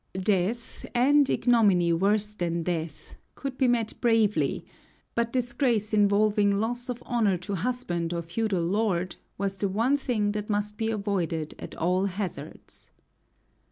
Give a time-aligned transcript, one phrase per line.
[0.19, 4.65] Death, and ignominy worse than death, could be met bravely,
[5.13, 10.31] but disgrace involving loss of honor to husband or feudal lord was the one thing
[10.31, 12.89] that must be avoided at all hazards.